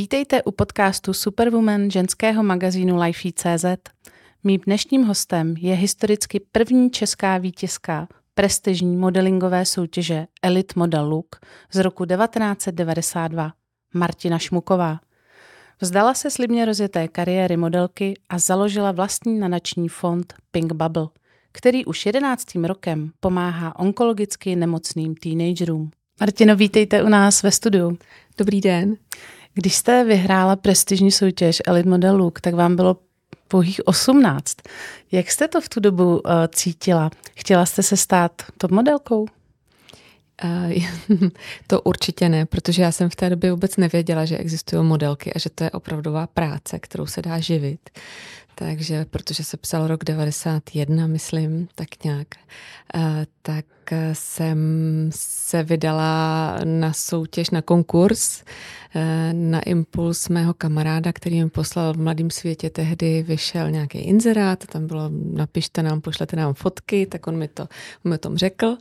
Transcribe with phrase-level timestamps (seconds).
[0.00, 3.64] Vítejte u podcastu Superwoman ženského magazínu Lifey.cz.
[4.44, 11.36] Mým dnešním hostem je historicky první česká vítězka prestižní modelingové soutěže Elite Model Look
[11.72, 13.52] z roku 1992,
[13.94, 15.00] Martina Šmuková.
[15.80, 21.08] Vzdala se slibně rozjeté kariéry modelky a založila vlastní nanační fond Pink Bubble,
[21.52, 25.90] který už jedenáctým rokem pomáhá onkologicky nemocným teenagerům.
[26.20, 27.98] Martino, vítejte u nás ve studiu.
[28.38, 28.96] Dobrý den.
[29.54, 32.96] Když jste vyhrála prestižní soutěž Elite Model Look, tak vám bylo
[33.48, 34.56] pouhých 18.
[35.12, 36.20] Jak jste to v tu dobu uh,
[36.54, 37.10] cítila?
[37.36, 39.26] Chtěla jste se stát top modelkou?
[40.44, 41.28] Uh,
[41.66, 45.38] to určitě ne, protože já jsem v té době vůbec nevěděla, že existují modelky a
[45.38, 47.90] že to je opravdová práce, kterou se dá živit.
[48.54, 52.28] Takže, protože se psal rok 91, myslím, tak nějak,
[52.96, 53.02] uh,
[53.42, 53.64] tak
[54.12, 54.58] jsem
[55.14, 58.42] se vydala na soutěž, na konkurs,
[58.94, 59.02] uh,
[59.32, 64.86] na impuls mého kamaráda, který mi poslal v Mladém světě tehdy, vyšel nějaký inzerát, tam
[64.86, 67.68] bylo napište nám, pošlete nám fotky, tak on mi to,
[68.04, 68.76] on mi tom řekl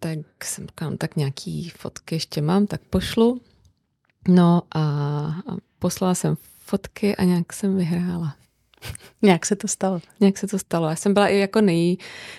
[0.00, 3.40] tak jsem říkala, no, tak nějaký fotky ještě mám, tak pošlu.
[4.28, 8.36] No a, a poslala jsem fotky a nějak jsem vyhrála.
[9.22, 10.00] Nějak se to stalo.
[10.20, 10.88] Nějak se to stalo.
[10.88, 11.96] Já jsem byla i jako nej...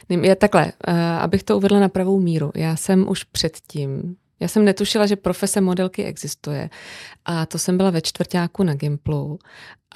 [0.10, 2.52] nej já takhle, uh, abych to uvedla na pravou míru.
[2.56, 6.70] Já jsem už předtím, já jsem netušila, že profese modelky existuje.
[7.26, 9.40] A to jsem byla ve čtvrtáku na Gimplu.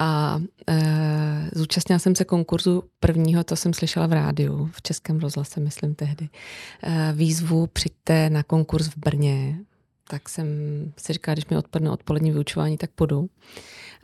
[0.00, 5.60] A e, zúčastnila jsem se konkurzu prvního, to jsem slyšela v rádiu, v Českém rozhlase,
[5.60, 6.28] myslím tehdy.
[6.82, 9.58] E, výzvu přijďte na konkurs v Brně.
[10.08, 10.46] Tak jsem
[10.96, 13.28] si říkala, když mi odpadne odpolední vyučování, tak půjdu.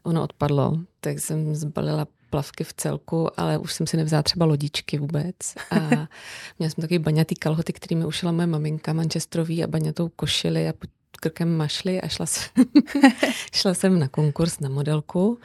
[0.02, 4.98] Ono odpadlo, tak jsem zbalila plavky v celku, ale už jsem si nevzala třeba lodičky
[4.98, 5.36] vůbec.
[5.70, 5.78] A
[6.58, 10.72] měla jsem takový baňatý kalhoty, který mi ušila moje maminka manchesterový a baňatou košili a
[11.20, 12.64] krkem mašli a šla jsem,
[13.52, 15.38] šla jsem na konkurs na modelku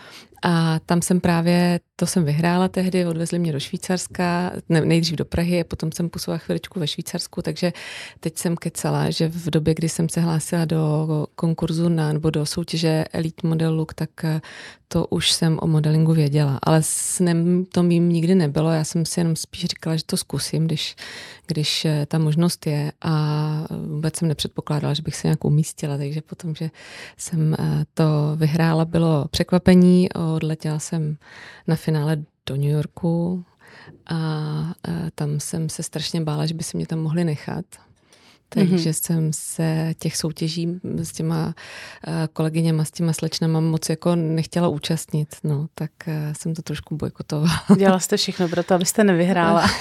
[0.43, 5.25] a tam jsem právě, to jsem vyhrála tehdy, odvezli mě do Švýcarska, ne, nejdřív do
[5.25, 7.73] Prahy a potom jsem působila chviličku ve Švýcarsku, takže
[8.19, 12.45] teď jsem kecala, že v době, kdy jsem se hlásila do konkurzu na, nebo do
[12.45, 14.41] soutěže Elite Model Look, tak eh,
[14.87, 19.19] to už jsem o modelingu věděla, ale snem to mým nikdy nebylo, já jsem si
[19.19, 20.95] jenom spíš říkala, že to zkusím, když,
[21.47, 22.91] když eh, ta možnost je.
[23.01, 26.69] A vůbec jsem nepředpokládala, že bych se nějak umístila, takže potom, že
[27.17, 28.03] jsem eh, to
[28.35, 31.17] vyhrála, bylo překvapení, odletěla jsem
[31.67, 33.45] na finále do New Yorku
[34.09, 34.19] a
[35.15, 37.65] tam jsem se strašně bála, že by se mě tam mohli nechat.
[38.49, 39.05] Takže mm-hmm.
[39.05, 41.55] jsem se těch soutěží s těma
[42.33, 45.91] kolegyněma, s těma slečnama moc jako nechtěla účastnit, no, tak
[46.33, 47.63] jsem to trošku bojkotovala.
[47.77, 49.67] Dělala jste všechno pro to, abyste nevyhrála.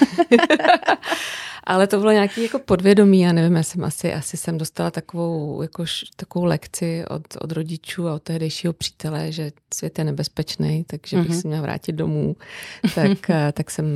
[1.66, 5.62] Ale to bylo nějaký jako podvědomí, já nevím, já jsem asi, asi jsem dostala takovou,
[5.62, 5.84] jako,
[6.16, 11.30] takovou lekci od, od rodičů a od tehdejšího přítele, že svět je nebezpečný, takže bych
[11.30, 11.40] mm-hmm.
[11.40, 12.36] se měla vrátit domů.
[12.94, 13.86] Tak, eh, tak jsem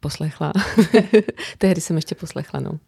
[0.00, 0.52] poslechla.
[1.58, 2.78] Tehdy jsem ještě poslechla, no.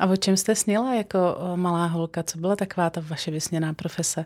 [0.00, 1.18] A o čem jste snila jako
[1.56, 2.22] malá holka?
[2.22, 4.24] Co byla taková ta vaše vysněná profese?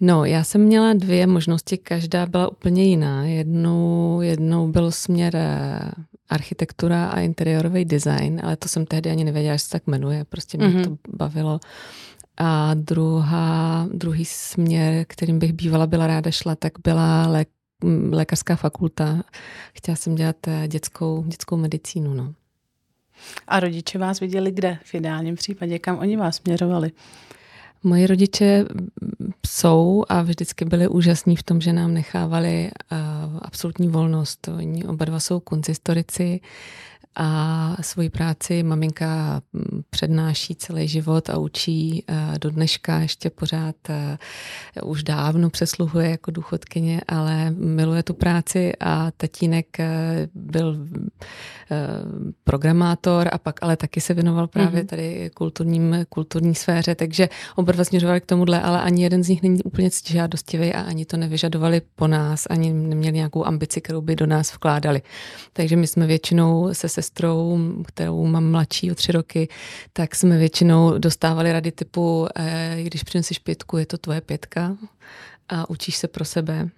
[0.00, 3.24] No, já jsem měla dvě možnosti, každá byla úplně jiná.
[3.24, 5.80] Jednou, jednou byl směr eh,
[6.28, 10.58] architektura a interiorový design, ale to jsem tehdy ani nevěděla, že se tak jmenuje, prostě
[10.58, 10.84] mě mm-hmm.
[10.84, 11.60] to bavilo.
[12.36, 17.46] A druhá, druhý směr, kterým bych bývala byla ráda šla, tak byla lé,
[18.10, 19.22] lékařská fakulta.
[19.74, 22.14] Chtěla jsem dělat eh, dětskou, dětskou medicínu.
[22.14, 22.34] No.
[23.48, 25.78] A rodiče vás viděli kde v ideálním případě?
[25.78, 26.92] Kam oni vás směřovali?
[27.82, 28.64] Moji rodiče
[29.46, 32.98] jsou a vždycky byli úžasní v tom, že nám nechávali uh,
[33.42, 34.48] absolutní volnost.
[34.48, 36.40] Oni oba dva jsou konzistorici,
[37.16, 39.42] a svoji práci maminka
[39.90, 44.18] přednáší celý život a učí eh, do dneška ještě pořád eh,
[44.84, 50.76] už dávno přesluhuje jako důchodkyně, ale miluje tu práci a tatínek eh, byl
[52.44, 54.86] programátor a pak ale taky se věnoval právě mhm.
[54.86, 59.42] tady kulturním, kulturní sféře, takže oba dva směřovali k tomuhle, ale ani jeden z nich
[59.42, 64.16] není úplně ctižádostivý a ani to nevyžadovali po nás, ani neměli nějakou ambici, kterou by
[64.16, 65.02] do nás vkládali.
[65.52, 69.48] Takže my jsme většinou se se sestrou, kterou mám mladší o tři roky,
[69.92, 74.76] tak jsme většinou dostávali rady typu, eh, když přineseš pětku, je to tvoje pětka
[75.48, 76.68] a učíš se pro sebe.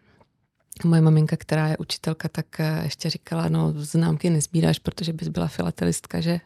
[0.85, 5.47] Moje maminka, která je učitelka, tak eh, ještě říkala, no známky nezbíráš, protože bys byla
[5.47, 6.41] filatelistka, že?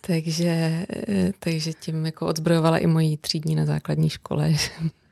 [0.00, 4.52] Takže, eh, takže tím jako odzbrojovala i mojí třídní na základní škole,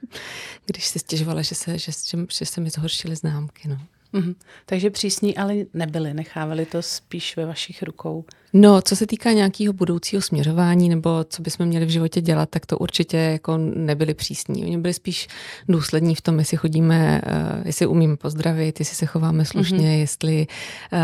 [0.66, 3.68] když se stěžovala, že se, že, že, že se mi zhoršily známky.
[3.68, 3.78] No.
[4.14, 4.34] Mm-hmm.
[4.66, 8.24] Takže přísní ale nebyli, nechávali to spíš ve vašich rukou.
[8.52, 12.66] No, co se týká nějakého budoucího směřování nebo co bychom měli v životě dělat, tak
[12.66, 14.64] to určitě jako nebyli přísní.
[14.64, 15.28] Oni byli spíš
[15.68, 19.98] důslední v tom, jestli chodíme, uh, jestli umíme pozdravit, jestli se chováme slušně, mm-hmm.
[19.98, 20.46] jestli
[20.92, 20.98] uh,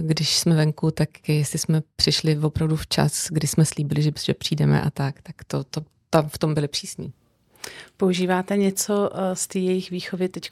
[0.00, 4.82] když jsme venku, tak jestli jsme přišli opravdu včas, kdy jsme slíbili, že, že přijdeme
[4.82, 5.80] a tak, tak to, to
[6.10, 7.12] tam v tom byli přísní.
[7.96, 10.50] Používáte něco eh, z té jejich výchovy teď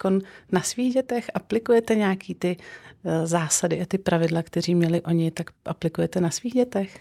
[0.53, 1.31] na svých dětech?
[1.35, 2.57] Aplikujete nějaký ty
[3.05, 7.01] eh, zásady a ty pravidla, kteří měli oni, tak aplikujete na svých dětech?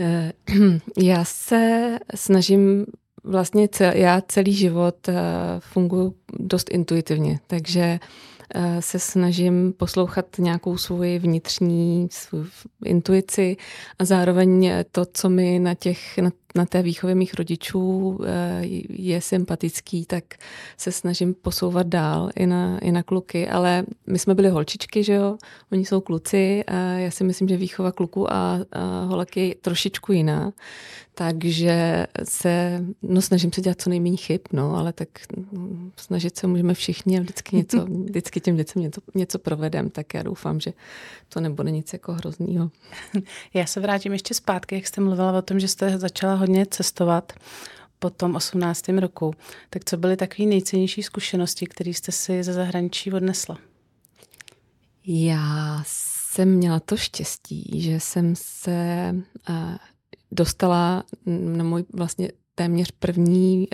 [0.00, 0.32] Eh,
[0.98, 2.86] já se snažím
[3.24, 5.08] vlastně cel, já celý život
[5.58, 7.98] funguji dost intuitivně, takže
[8.80, 12.44] se snažím poslouchat nějakou svoji vnitřní svou
[12.84, 13.56] intuici
[13.98, 19.20] a zároveň to, co mi na, těch, na na té výchově mých rodičů eh, je
[19.20, 20.24] sympatický, tak
[20.76, 25.12] se snažím posouvat dál i na, i na kluky, ale my jsme byli holčičky, že
[25.12, 25.36] jo,
[25.72, 30.12] oni jsou kluci a já si myslím, že výchova kluků a, a holek je trošičku
[30.12, 30.52] jiná,
[31.14, 35.08] takže se, no snažím se dělat co nejméně chyb, no, ale tak
[35.52, 40.14] no, snažit se můžeme všichni a vždycky něco, vždycky těm dětem něco, něco provedem, tak
[40.14, 40.72] já doufám, že
[41.28, 42.70] to nebude nic jako hroznýho.
[43.54, 47.32] Já se vrátím ještě zpátky, jak jste mluvila o tom, že jste začala hodně cestovat
[47.98, 48.88] po tom 18.
[48.88, 49.34] roku.
[49.70, 53.58] Tak co byly takové nejcennější zkušenosti, které jste si ze zahraničí odnesla?
[55.06, 59.14] Já jsem měla to štěstí, že jsem se
[60.32, 63.68] dostala na můj vlastně téměř první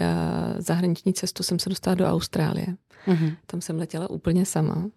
[0.58, 2.66] zahraniční cestu jsem se dostala do Austrálie.
[3.06, 3.36] Mm-hmm.
[3.46, 4.90] Tam jsem letěla úplně sama.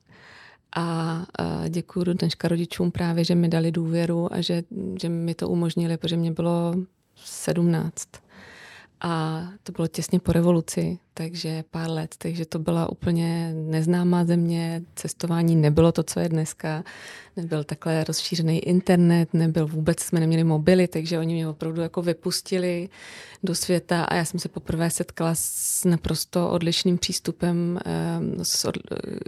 [0.75, 1.25] A,
[1.69, 4.63] děkuji do dneška rodičům právě, že mi dali důvěru a že,
[5.01, 6.75] že mi to umožnili, protože mě bylo
[7.25, 8.07] 17.
[9.03, 14.81] A to bylo těsně po revoluci, takže pár let, takže to byla úplně neznámá země,
[14.95, 16.83] cestování nebylo to, co je dneska,
[17.37, 22.89] nebyl takhle rozšířený internet, nebyl vůbec, jsme neměli mobily, takže oni mě opravdu jako vypustili
[23.43, 28.77] do světa a já jsem se poprvé setkala s naprosto odlišným přístupem, ehm, s, od,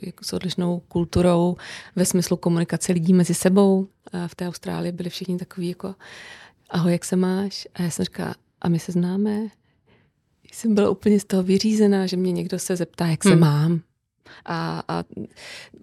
[0.04, 1.56] jako s odlišnou kulturou
[1.96, 3.88] ve smyslu komunikace lidí mezi sebou.
[4.28, 5.96] V té Austrálii byli všichni takový jako
[6.74, 7.68] ahoj, jak se máš?
[7.74, 9.48] A já jsem říkala, a my se známe?
[10.52, 13.40] Jsem byla úplně z toho vyřízená, že mě někdo se zeptá, jak se hmm.
[13.40, 13.82] mám.
[14.46, 15.04] A, a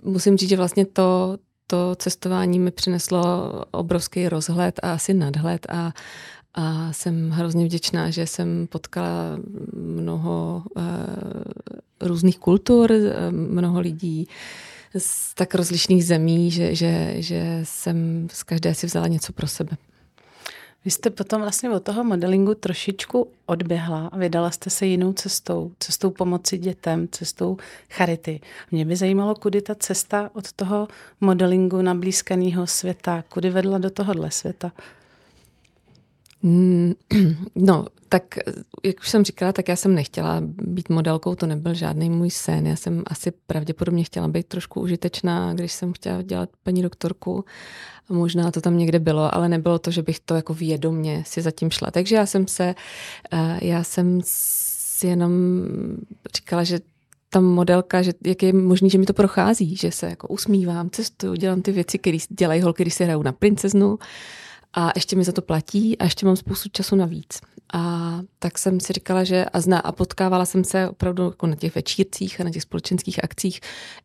[0.03, 5.93] musím říct, že vlastně to, to cestování mi přineslo obrovský rozhled a asi nadhled a,
[6.55, 9.39] a jsem hrozně vděčná, že jsem potkala
[9.73, 10.83] mnoho uh,
[12.01, 14.29] různých kultur, eh, mnoho lidí
[14.99, 19.77] z tak rozlišných zemí, že, že, že jsem z každé si vzala něco pro sebe.
[20.85, 25.73] Vy jste potom vlastně od toho modelingu trošičku odběhla a vydala jste se jinou cestou,
[25.79, 27.57] cestou pomoci dětem, cestou
[27.91, 28.41] charity.
[28.71, 30.89] Mě by zajímalo, kudy ta cesta od toho
[31.21, 31.95] modelingu na
[32.67, 34.73] světa, kudy vedla do tohohle světa.
[36.43, 36.93] Mm,
[37.55, 38.23] no, tak
[38.85, 42.67] jak už jsem říkala, tak já jsem nechtěla být modelkou, to nebyl žádný můj sen.
[42.67, 47.45] Já jsem asi pravděpodobně chtěla být trošku užitečná, když jsem chtěla dělat paní doktorku.
[48.09, 51.71] Možná to tam někde bylo, ale nebylo to, že bych to jako vědomně si zatím
[51.71, 51.91] šla.
[51.91, 52.75] Takže já jsem se,
[53.33, 55.33] eh, já jsem si jenom
[56.37, 56.81] říkala, že
[57.31, 61.35] ta modelka, že jak je možný, že mi to prochází, že se jako usmívám, cestuju,
[61.35, 63.99] dělám ty věci, které dělají holky, když se hrajou na princeznu
[64.73, 67.41] a ještě mi za to platí a ještě mám spoustu času navíc.
[67.75, 71.57] A tak jsem si říkala, že a zná a potkávala jsem se opravdu jako na
[71.57, 73.61] těch večírcích a na těch společenských akcích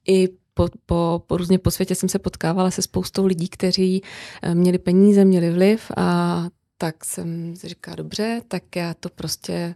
[0.07, 4.03] i po, po, po různě po světě jsem se potkávala se spoustou lidí, kteří
[4.41, 9.75] eh, měli peníze, měli vliv a tak jsem si říkala, dobře, tak já to prostě,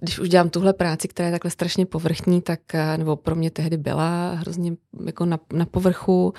[0.00, 3.50] když už dělám tuhle práci, která je takhle strašně povrchní, tak, eh, nebo pro mě
[3.50, 4.72] tehdy byla hrozně
[5.06, 6.34] jako na, na povrchu,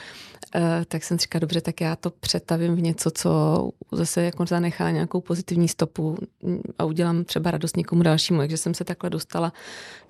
[0.56, 3.30] Eh, tak jsem říkala, dobře, tak já to přetavím v něco, co
[3.92, 6.18] zase jako zanechá nějakou pozitivní stopu
[6.78, 8.40] a udělám třeba radost někomu dalšímu.
[8.40, 9.54] Takže jsem se takhle dostala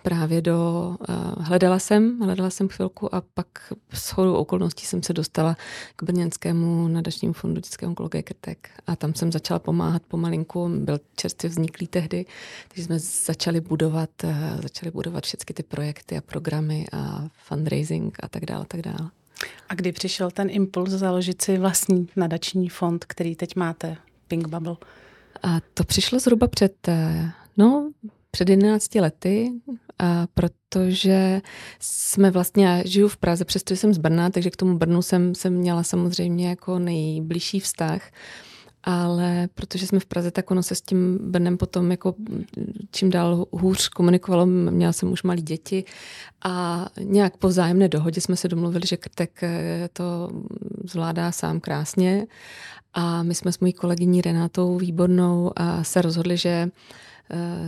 [0.02, 5.14] právě do, uh, hledala jsem, hledala jsem chvilku a pak s chodou okolností jsem se
[5.14, 5.58] dostala
[5.96, 11.50] k Brněnskému nadačnímu fondu dětské onkologie Krtek a tam jsem začala pomáhat pomalinku, byl čerstvě
[11.50, 12.26] vzniklý tehdy,
[12.68, 18.28] takže jsme začali budovat, uh, začali budovat všechny ty projekty a programy a fundraising a
[18.28, 19.10] tak dále, tak dále.
[19.70, 24.76] A kdy přišel ten impuls založit si vlastní nadační fond, který teď máte, Pink Bubble?
[25.44, 27.92] A to přišlo zhruba před, eh, no,
[28.32, 29.52] před 11 lety,
[30.00, 31.42] a protože
[31.80, 35.36] jsme vlastně, já žiju v Praze, přestože jsem z Brna, takže k tomu Brnu jsem,
[35.36, 38.12] jsem měla samozřejmě jako nejbližší vztah.
[38.84, 42.16] ale protože jsme v Praze, tak ono se s tím Brnem potom jako
[42.92, 44.46] čím dál hůř komunikovalo.
[44.46, 45.84] Měla jsem už malé děti
[46.44, 50.30] a nějak po vzájemné dohodě jsme se domluvili, že Krtek eh, to
[50.84, 52.28] zvládá sám krásně
[52.94, 56.70] a my jsme s mojí kolegyní Renátou Výbornou a se rozhodli, že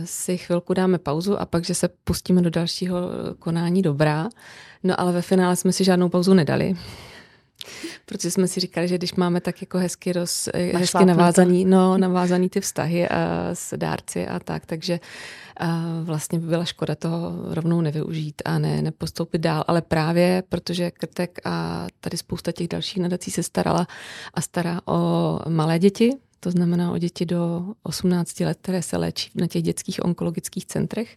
[0.04, 2.96] si chvilku dáme pauzu a pak, že se pustíme do dalšího
[3.38, 4.28] konání dobrá.
[4.82, 6.74] No ale ve finále jsme si žádnou pauzu nedali.
[8.06, 12.48] Protože jsme si říkali, že když máme tak jako hezky, roz, hezky navázaný, no, navázaný
[12.48, 15.00] ty vztahy a s dárci a tak, takže
[15.56, 20.90] a vlastně by byla škoda toho rovnou nevyužít a ne nepostoupit dál, ale právě protože
[20.90, 23.86] Krtek a tady spousta těch dalších nadací se starala
[24.34, 29.30] a stará o malé děti, to znamená o děti do 18 let, které se léčí
[29.34, 31.16] na těch dětských onkologických centrech,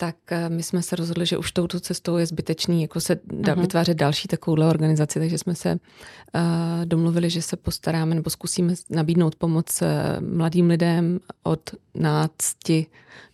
[0.00, 3.54] tak eh, my jsme se rozhodli, že už touto cestou je zbytečný jako se da,
[3.54, 3.60] uh-huh.
[3.60, 6.40] vytvářet další takovouhle organizaci, takže jsme se uh,
[6.84, 9.88] domluvili, že se postaráme nebo zkusíme nabídnout pomoc uh,
[10.36, 12.86] mladým lidem od nácti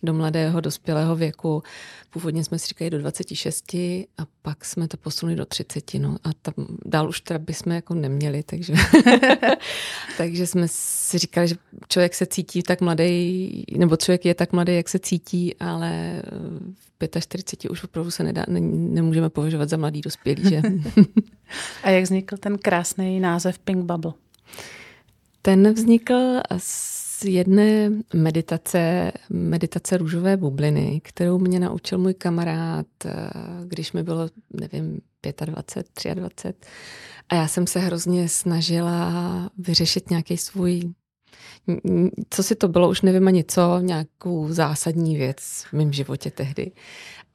[0.03, 1.63] do mladého dospělého věku.
[2.09, 5.93] Původně jsme si říkali do 26 a pak jsme to posunuli do 30.
[5.93, 6.53] No, a tam
[6.85, 8.73] dál už teda bychom jako neměli, takže,
[10.17, 11.55] takže jsme si říkali, že
[11.87, 16.21] člověk se cítí tak mladý, nebo člověk je tak mladý, jak se cítí, ale
[16.99, 20.49] v 45 už opravdu se nedá, ne, nemůžeme považovat za mladý dospělý.
[20.49, 20.61] Že?
[21.83, 24.13] a jak vznikl ten krásný název Pink Bubble?
[25.41, 33.29] Ten vznikl z jedné meditace, meditace růžové bubliny, kterou mě naučil můj kamarád, eh,
[33.65, 35.01] když mi bylo, nevím,
[35.45, 36.69] 25, 23.
[37.29, 39.11] A já jsem se hrozně snažila
[39.57, 40.93] vyřešit nějaký svůj
[42.29, 46.71] co si to bylo, už nevím ani co, nějakou zásadní věc v mém životě tehdy.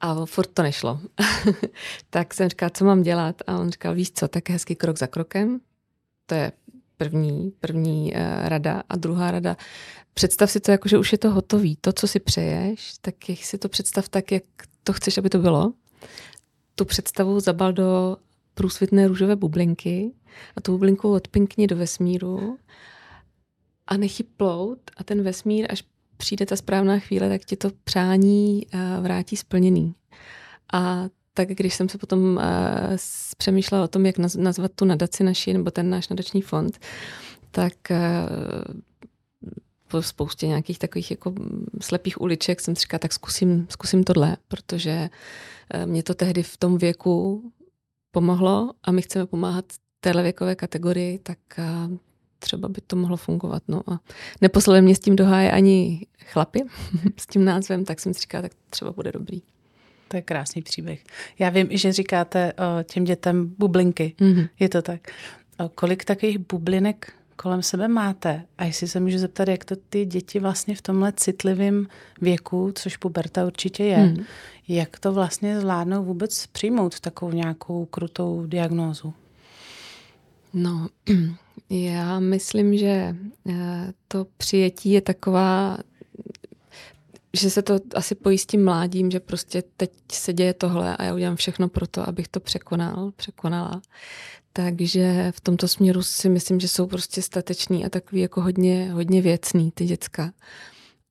[0.01, 0.99] A furt to nešlo.
[2.09, 3.35] tak jsem říkala, co mám dělat?
[3.47, 5.59] A on říkal, víš co, tak hezký krok za krokem.
[6.25, 6.51] To je
[6.97, 8.83] první, první uh, rada.
[8.89, 9.57] A druhá rada,
[10.13, 11.75] představ si to jako, že už je to hotový.
[11.81, 14.43] To, co si přeješ, tak si to představ tak, jak
[14.83, 15.73] to chceš, aby to bylo.
[16.75, 18.17] Tu představu zabal do
[18.53, 20.11] průsvitné růžové bublinky
[20.55, 22.57] a tu bublinku odpinkni do vesmíru
[23.91, 25.83] a nechy plout a ten vesmír, až
[26.17, 29.95] přijde ta správná chvíle, tak ti to přání uh, vrátí splněný.
[30.73, 32.97] A tak když jsem se potom uh,
[33.37, 36.79] přemýšlela o tom, jak nazvat tu nadaci naši, nebo ten náš nadační fond,
[37.51, 38.75] tak uh,
[39.87, 41.33] po spoustě nějakých takových jako
[41.81, 45.09] slepých uliček jsem si říkala, tak zkusím, zkusím tohle, protože
[45.75, 47.43] uh, mě to tehdy v tom věku
[48.11, 49.65] pomohlo a my chceme pomáhat
[49.99, 51.97] téhle věkové kategorii, tak uh,
[52.41, 53.63] třeba by to mohlo fungovat.
[53.67, 53.99] No a
[54.41, 56.63] neposlali mě s tím do háje ani chlapy
[57.17, 59.41] s tím názvem, tak jsem si říkala, tak třeba bude dobrý.
[60.07, 61.03] To je krásný příběh.
[61.39, 64.15] Já vím, že říkáte o, těm dětem bublinky.
[64.17, 64.49] Mm-hmm.
[64.59, 65.01] Je to tak.
[65.59, 68.43] O, kolik takových bublinek kolem sebe máte?
[68.57, 71.87] A jestli se můžu zeptat, jak to ty děti vlastně v tomhle citlivém
[72.21, 74.23] věku, což puberta určitě je, mm.
[74.67, 79.13] jak to vlastně zvládnou vůbec přijmout takovou nějakou krutou diagnózu?
[80.53, 80.87] No,
[81.69, 83.15] já myslím, že
[83.49, 85.77] eh, to přijetí je taková,
[87.33, 91.35] že se to asi pojistí mládím, že prostě teď se děje tohle a já udělám
[91.35, 93.81] všechno pro to, abych to překonal, překonala.
[94.53, 99.21] Takže v tomto směru si myslím, že jsou prostě stateční a takový jako hodně, hodně
[99.21, 100.33] věcný ty děcka.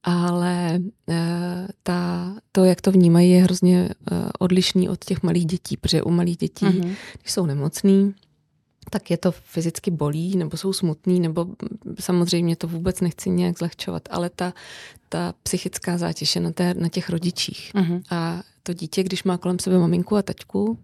[0.03, 3.95] Ale e, ta, to, jak to vnímají, je hrozně e,
[4.39, 6.95] odlišný od těch malých dětí, protože u malých dětí, uh-huh.
[7.21, 8.15] když jsou nemocný,
[8.91, 11.47] tak je to fyzicky bolí, nebo jsou smutný, nebo
[12.01, 14.53] samozřejmě to vůbec nechci nějak zlehčovat, ale ta,
[15.09, 17.73] ta psychická zátěž je na, té, na těch rodičích.
[17.75, 18.03] Uh-huh.
[18.11, 20.79] A to dítě, když má kolem sebe maminku a taťku,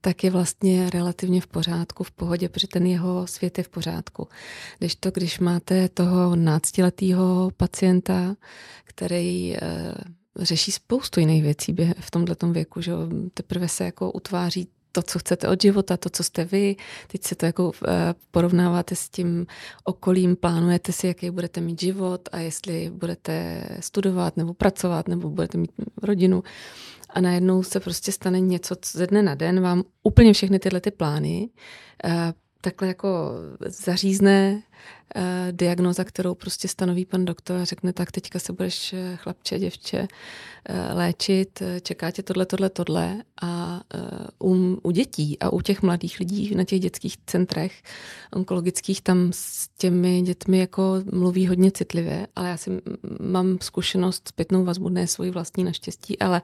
[0.00, 4.28] tak je vlastně relativně v pořádku, v pohodě, protože ten jeho svět je v pořádku.
[4.78, 8.36] Když to, když máte toho náctiletého pacienta,
[8.84, 9.58] který e,
[10.36, 12.92] řeší spoustu jiných věcí v tomto věku, že
[13.34, 16.76] teprve se jako utváří to, co chcete od života, to, co jste vy.
[17.06, 19.46] Teď se to jako eh, porovnáváte s tím
[19.84, 25.58] okolím, plánujete si, jaký budete mít život a jestli budete studovat nebo pracovat nebo budete
[25.58, 25.70] mít
[26.02, 26.42] rodinu.
[27.10, 30.90] A najednou se prostě stane něco ze dne na den, vám úplně všechny tyhle ty
[30.90, 31.48] plány
[32.04, 32.32] eh,
[32.62, 33.30] takhle jako
[33.66, 34.62] zařízne
[35.16, 39.58] uh, diagnoza, kterou prostě stanoví pan doktor a řekne, tak teďka se budeš eh, chlapče,
[39.58, 43.22] děvče uh, léčit, čeká tě tohle, tohle, tohle.
[43.42, 43.80] A
[44.40, 47.82] uh, u, u dětí a u těch mladých lidí na těch dětských centrech
[48.32, 52.70] onkologických tam s těmi dětmi jako mluví hodně citlivě, ale já si
[53.20, 56.42] mám zkušenost zpětnou vazbu, ne svoji vlastní naštěstí, ale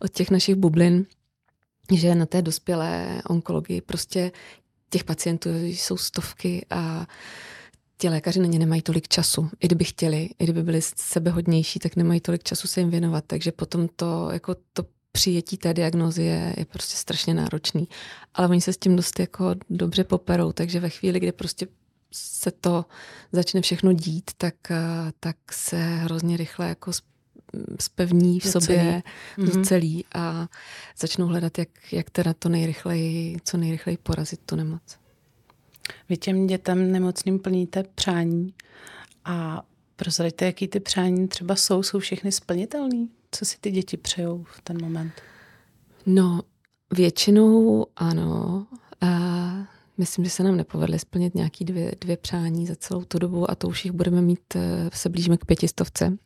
[0.00, 1.06] od těch našich bublin,
[1.96, 4.32] že na té dospělé onkologii prostě
[4.90, 7.06] těch pacientů jsou stovky a
[7.98, 9.50] ti lékaři na ně nemají tolik času.
[9.60, 13.24] I kdyby chtěli, i kdyby byli sebehodnější, tak nemají tolik času se jim věnovat.
[13.26, 17.88] Takže potom to, jako to přijetí té diagnozy je, je prostě strašně náročný.
[18.34, 21.66] Ale oni se s tím dost jako dobře poperou, takže ve chvíli, kdy prostě
[22.12, 22.84] se to
[23.32, 24.54] začne všechno dít, tak,
[25.20, 26.92] tak se hrozně rychle jako
[27.80, 29.02] spevní v sobě
[29.38, 29.64] mm-hmm.
[29.64, 30.48] celý a
[30.98, 34.82] začnou hledat, jak, jak teda to nejrychleji, co nejrychleji porazit tu nemoc.
[36.08, 38.54] Vy těm dětem nemocným plníte přání
[39.24, 39.62] a
[39.96, 43.06] prozraďte, jaký ty přání třeba jsou, jsou všechny splnitelné?
[43.30, 45.12] Co si ty děti přejou v ten moment?
[46.06, 46.40] No,
[46.92, 48.66] většinou ano.
[49.00, 49.08] A
[49.98, 53.54] myslím, že se nám nepovedly splnit nějaký dvě, dvě přání za celou tu dobu a
[53.54, 56.18] to už jich budeme mít, eh, se blížíme k pětistovce.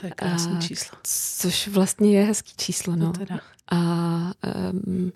[0.00, 0.98] To je krásné číslo.
[1.38, 3.12] Což vlastně je hezký číslo, no.
[3.12, 3.40] teda.
[3.70, 3.76] A
[4.72, 5.12] um,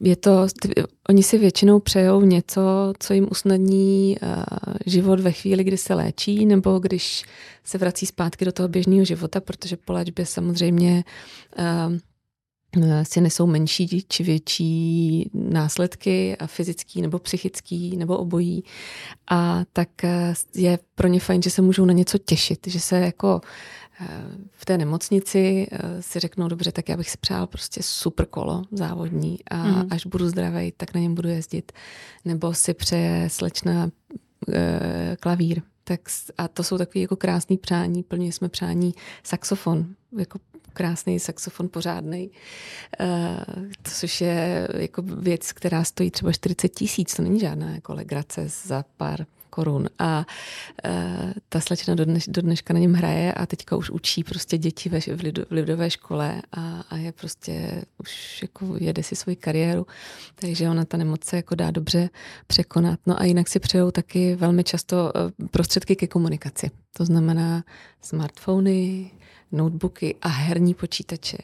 [0.00, 0.46] je to,
[1.08, 4.28] oni si většinou přejou něco, co jim usnadní uh,
[4.86, 7.24] život ve chvíli, kdy se léčí, nebo když
[7.64, 11.04] se vrací zpátky do toho běžného života, protože po léčbě samozřejmě
[11.58, 11.96] uh,
[13.02, 18.64] si nesou menší či větší následky, a fyzický nebo psychický nebo obojí.
[19.30, 19.88] A tak
[20.54, 23.40] je pro ně fajn, že se můžou na něco těšit, že se jako
[24.50, 28.62] v té nemocnici eh, si řeknou, dobře, tak já bych si přál prostě super kolo
[28.72, 29.88] závodní a mm.
[29.90, 31.72] až budu zdravý, tak na něm budu jezdit.
[32.24, 33.90] Nebo si přeje slečna
[34.52, 35.62] e, klavír.
[35.84, 36.00] Tak,
[36.38, 38.02] a to jsou takové jako krásné přání.
[38.02, 39.86] Plně jsme přání saxofon,
[40.18, 40.38] jako
[40.72, 42.30] krásný saxofon pořádný,
[43.00, 43.36] e,
[43.84, 48.84] což je jako věc, která stojí třeba 40 tisíc, to není žádná jako legrace za
[48.96, 49.26] pár
[49.56, 49.88] korun.
[49.98, 50.26] A
[50.84, 54.58] e, ta slečna do, dneš, do dneška na něm hraje a teďka už učí prostě
[54.58, 59.16] děti ve, v, lidu, v lidové škole a, a je prostě, už jako jede si
[59.16, 59.86] svoji kariéru,
[60.34, 62.10] takže ona ta nemoc se jako dá dobře
[62.46, 63.00] překonat.
[63.06, 66.70] No a jinak si přejou taky velmi často e, prostředky ke komunikaci.
[66.96, 67.64] To znamená
[68.00, 69.10] smartfony,
[69.52, 71.38] notebooky a herní počítače.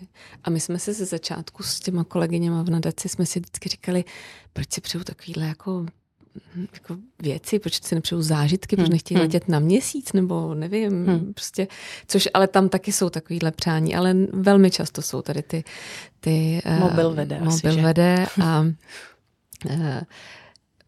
[0.45, 4.05] A my jsme se ze začátku s těma kolegyněma v nadaci jsme si vždycky říkali,
[4.53, 5.87] proč si přeju takovýhle jako
[6.73, 8.93] jako věci, proč si nepřeju zážitky, proč hmm.
[8.93, 9.27] nechtějí hmm.
[9.27, 11.35] letět na měsíc, nebo nevím, hmm.
[11.35, 11.69] prostě,
[12.07, 15.65] což ale tam taky jsou takovýhle přání, ale velmi často jsou tady ty,
[16.21, 20.01] ty mobil vede, uh, mobil asi, vede a uh,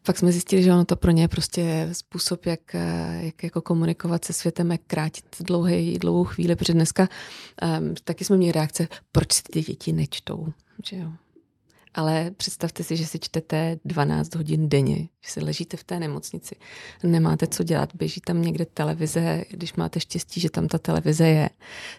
[0.06, 2.60] Fakt jsme zjistili, že ono to pro ně je prostě způsob, jak,
[3.20, 7.08] jak jako komunikovat se světem, jak krátit dlouhý, dlouhou chvíli, protože dneska
[7.80, 10.46] um, taky jsme měli reakce, proč si ty děti nečtou.
[10.84, 11.12] Že jo?
[11.94, 16.54] Ale představte si, že si čtete 12 hodin denně, že si ležíte v té nemocnici,
[17.02, 21.50] nemáte co dělat, běží tam někde televize, když máte štěstí, že tam ta televize je,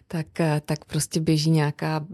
[0.08, 0.27] tak,
[0.65, 2.05] tak prostě běží nějaká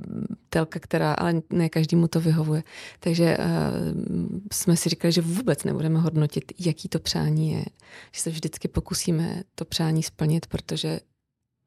[0.49, 2.63] telka, která, ale ne každému to vyhovuje.
[2.99, 7.65] Takže uh, jsme si říkali, že vůbec nebudeme hodnotit, jaký to přání je,
[8.11, 10.99] že se vždycky pokusíme to přání splnit, protože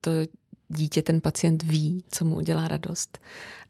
[0.01, 0.11] to
[0.69, 3.19] dítě, ten pacient ví, co mu udělá radost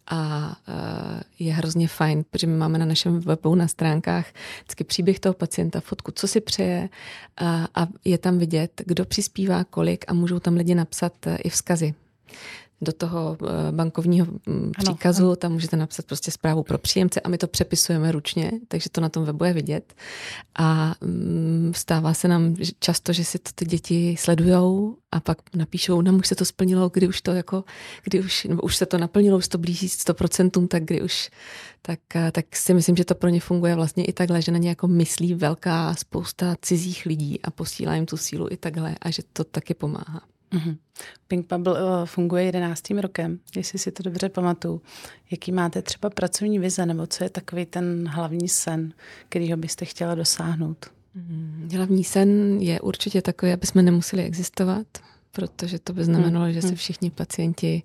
[0.06, 4.26] a uh, je hrozně fajn, protože my máme na našem webu na stránkách
[4.58, 6.88] vždycky příběh toho pacienta, fotku, co si přeje
[7.74, 11.94] a, je tam vidět, kdo přispívá kolik a můžou tam lidi napsat uh, i vzkazy
[12.84, 17.28] do toho eh, bankovního mm, příkazu, ano, tam můžete napsat prostě zprávu pro příjemce a
[17.28, 19.94] my to přepisujeme ručně, takže to na tom webu je vidět.
[20.58, 26.00] A mm, stává se nám často, že si to ty děti sledujou a pak napíšou,
[26.00, 27.64] nám už se to splnilo, kdy už to jako,
[28.04, 31.30] kdy už, nebo už se to naplnilo, už to blíží 100%, tak kdy už,
[31.82, 34.58] tak, eh, tak si myslím, že to pro ně funguje vlastně i takhle, že na
[34.58, 39.10] ně jako myslí velká spousta cizích lidí a posílá jim tu sílu i takhle a
[39.10, 40.33] že to taky pomáhá.
[40.54, 40.76] Mm-hmm.
[41.28, 44.82] Pink Bubble uh, funguje jedenáctým rokem, jestli si to dobře pamatuju.
[45.30, 48.92] Jaký máte třeba pracovní vize, nebo co je takový ten hlavní sen,
[49.28, 50.86] kterýho byste chtěla dosáhnout?
[51.14, 54.86] Mm, hlavní sen je určitě takový, aby jsme nemuseli existovat,
[55.32, 56.54] protože to by znamenalo, mm-hmm.
[56.54, 56.76] že se mhm.
[56.76, 57.82] všichni pacienti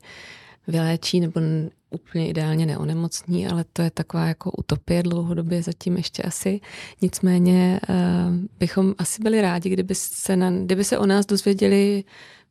[0.68, 1.42] vyléčí nebo
[1.90, 6.60] úplně ideálně neonemocní, ale to je taková jako utopie dlouhodobě zatím ještě asi.
[7.02, 7.96] Nicméně uh,
[8.60, 12.04] bychom asi byli rádi, kdyby se, na, kdyby se o nás dozvěděli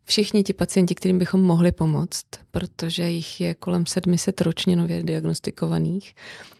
[0.08, 6.14] všichni ti pacienti, kterým bychom mohli pomoct, protože jich je kolem 700 ročně nově diagnostikovaných,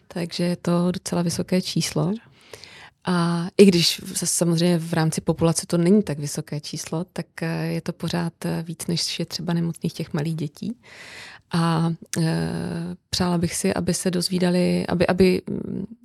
[0.07, 2.11] takže je to docela vysoké číslo.
[3.11, 7.81] A i když samozřejmě v rámci populace to není tak vysoké číslo, tak eh, je
[7.81, 10.75] to pořád eh, víc, než je třeba nemocných těch malých dětí.
[11.51, 12.47] A e,
[13.09, 15.41] přála bych si, aby se dozvídali, aby, aby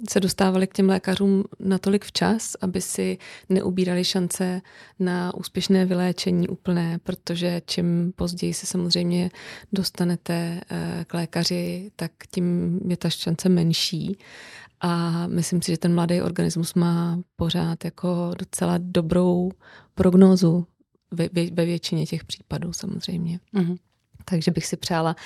[0.08, 4.62] se dostávali k těm lékařům natolik včas, aby si neubírali šance
[4.98, 9.30] na úspěšné vyléčení úplné, protože čím později se samozřejmě
[9.72, 10.60] dostanete e,
[11.04, 14.18] k lékaři, tak tím je ta šance menší.
[14.84, 19.50] A myslím si, že ten mladý organismus má pořád jako docela dobrou
[19.94, 20.66] prognózu
[21.10, 23.40] ve, ve většině těch případů samozřejmě.
[23.54, 23.76] Mm-hmm.
[24.24, 25.16] Takže bych si přála,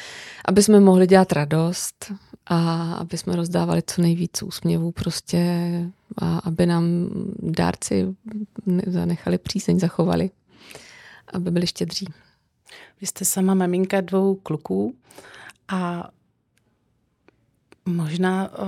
[0.45, 2.13] aby jsme mohli dělat radost
[2.47, 5.71] a aby jsme rozdávali co nejvíc úsměvů prostě
[6.17, 6.85] a aby nám
[7.39, 8.17] dárci
[8.87, 10.31] zanechali přízeň, zachovali,
[11.33, 12.07] aby byli štědří.
[13.01, 14.95] Vy jste sama maminka dvou kluků
[15.69, 16.11] a
[17.87, 18.67] možná uh,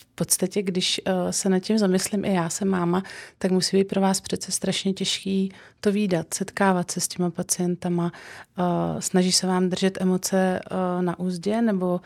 [0.00, 3.02] v podstatě, když uh, se nad tím zamyslím, i já jsem máma,
[3.38, 8.12] tak musí být pro vás přece strašně těžký to výdat, setkávat se s těma pacientama.
[8.58, 12.00] Uh, snaží se vám držet emoce uh, na úzdě, nebo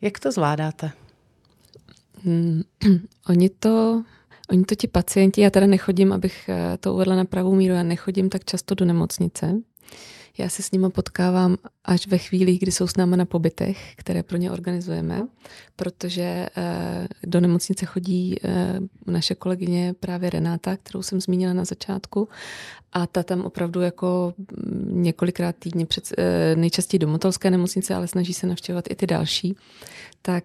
[0.00, 0.90] jak to zvládáte?
[2.24, 2.62] Hmm,
[3.28, 4.02] oni to
[4.50, 6.50] Oni to ti pacienti, já teda nechodím, abych
[6.80, 9.54] to uvedla na pravou míru, já nechodím tak často do nemocnice,
[10.38, 14.22] já se s nimi potkávám až ve chvíli, kdy jsou s námi na pobytech, které
[14.22, 15.26] pro ně organizujeme,
[15.76, 22.28] protože eh, do nemocnice chodí eh, naše kolegyně právě Renáta, kterou jsem zmínila na začátku
[22.92, 28.08] a ta tam opravdu jako mm, několikrát týdně, před, eh, nejčastěji do Motolské nemocnice, ale
[28.08, 29.56] snaží se navštěvovat i ty další.
[30.22, 30.44] Tak,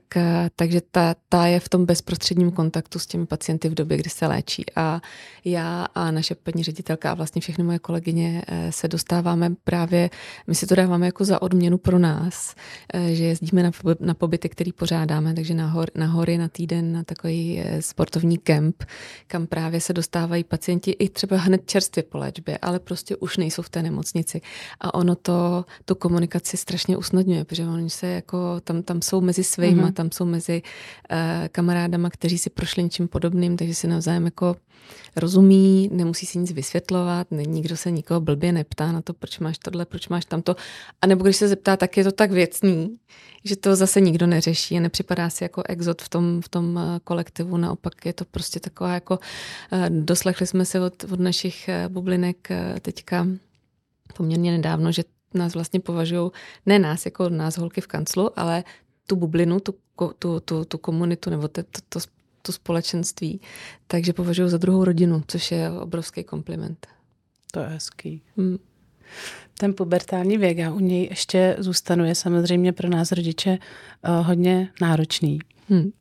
[0.56, 4.28] takže ta, ta je v tom bezprostředním kontaktu s těmi pacienty v době, kdy se
[4.28, 4.66] léčí.
[4.76, 5.02] A
[5.46, 10.10] já a naše paní ředitelka a vlastně všechny moje kolegyně se dostáváme právě,
[10.48, 12.56] my si to dáváme jako za odměnu pro nás,
[12.94, 16.92] eh, že jezdíme na, na pobyty, který pořádáme, takže na, hor, na hory na týden
[16.92, 18.84] na takový eh, sportovní kemp,
[19.28, 23.62] kam právě se dostávají pacienti i třeba hned čerstvě po léčbě, ale prostě už nejsou
[23.62, 24.42] v té nemocnici.
[24.80, 29.44] A ono to tu komunikaci strašně usnadňuje, protože oni se jako, tam, tam jsou mezi
[29.44, 29.94] svýma, mm-hmm.
[29.94, 31.18] tam jsou mezi uh,
[31.52, 34.56] kamarádama, kteří si prošli něčím podobným, takže si navzájem jako
[35.16, 39.86] rozumí, nemusí si nic vysvětlovat, nikdo se nikoho blbě neptá na to, proč máš tohle,
[39.86, 40.56] proč máš tamto.
[41.02, 42.98] A nebo když se zeptá, tak je to tak věcný,
[43.44, 47.00] že to zase nikdo neřeší a nepřipadá si jako exot v tom, v tom eh,
[47.04, 47.58] kolektivu.
[47.58, 49.20] Naopak je to prostě taková jako,
[49.72, 51.90] eh, doslechli jsme se od, od našich eh,
[52.24, 53.28] bublinek teďka
[54.18, 56.32] poměrně nedávno, že nás vlastně považují,
[56.66, 58.64] ne nás jako nás holky v kanclu, ale
[59.08, 59.76] tu bublinu, tu,
[60.20, 62.00] tu, tu, tu komunitu nebo to, to, to,
[62.42, 63.42] to společenství,
[63.88, 66.88] takže považuji za druhou rodinu, což je obrovský kompliment.
[67.52, 68.22] To je hezký.
[68.38, 68.58] Hmm.
[69.58, 74.70] Ten pubertální věk, a u něj ještě zůstanu, je samozřejmě pro nás rodiče uh, hodně
[74.82, 75.40] náročný.
[75.70, 75.92] Hmm.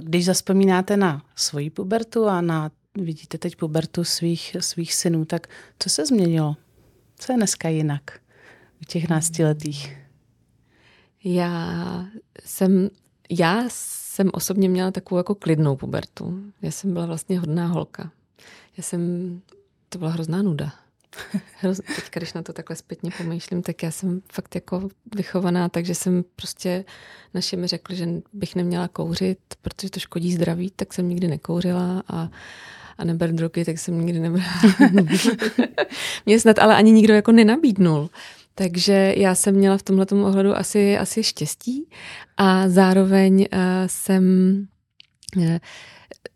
[0.00, 5.46] Když zaspomínáte na svoji pubertu a na, vidíte teď pubertu svých, svých synů, tak
[5.78, 6.56] co se změnilo?
[7.18, 8.20] Co je dneska jinak
[8.82, 9.96] u těch náctiletých?
[11.24, 12.06] Já
[12.44, 12.90] jsem,
[13.30, 16.42] já jsem osobně měla takovou jako klidnou pubertu.
[16.62, 18.12] Já jsem byla vlastně hodná holka.
[18.76, 19.40] Já jsem,
[19.88, 20.72] to byla hrozná nuda.
[21.60, 25.94] Hroz, teďka, když na to takhle zpětně pomýšlím, tak já jsem fakt jako vychovaná, takže
[25.94, 26.84] jsem prostě
[27.34, 32.02] naši mi řekli, že bych neměla kouřit, protože to škodí zdraví, tak jsem nikdy nekouřila
[32.08, 32.30] a
[33.02, 34.48] a neber drogy, tak jsem nikdy nebrala.
[36.26, 38.10] Mě snad ale ani nikdo jako nenabídnul.
[38.54, 41.88] Takže já jsem měla v tomhle ohledu asi, asi štěstí
[42.36, 44.24] a zároveň uh, jsem
[45.36, 45.56] uh,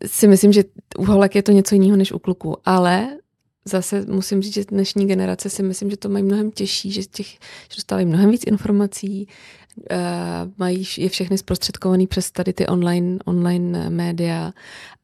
[0.05, 0.63] si myslím, že
[0.97, 3.17] u holek je to něco jiného než u kluků, ale
[3.65, 7.27] zase musím říct, že dnešní generace si myslím, že to mají mnohem těžší, že, těch,
[7.69, 9.27] že dostávají mnohem víc informací,
[9.91, 9.97] uh,
[10.57, 14.53] mají je všechny zprostředkovaný přes tady ty online, online média.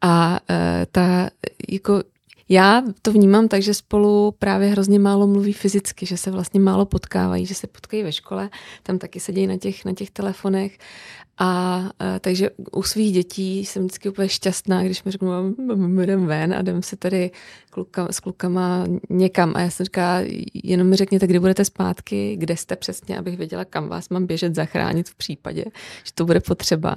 [0.02, 0.56] A uh,
[0.92, 1.30] ta
[1.70, 2.04] jako
[2.50, 6.86] já to vnímám tak, že spolu právě hrozně málo mluví fyzicky, že se vlastně málo
[6.86, 8.50] potkávají, že se potkají ve škole,
[8.84, 10.78] tam taky sedějí na těch, na těch telefonech
[11.38, 11.46] a,
[12.00, 15.32] a takže u svých dětí jsem vždycky úplně šťastná, když mi řeknu,
[16.02, 17.32] jdem ven a jdem se tady
[17.70, 19.54] kluka, s klukama někam.
[19.56, 20.20] A já jsem říká,
[20.64, 24.56] jenom mi řekněte, kdy budete zpátky, kde jste přesně, abych věděla, kam vás mám běžet
[24.56, 25.66] zachránit v případě,
[26.04, 26.96] že to bude potřeba.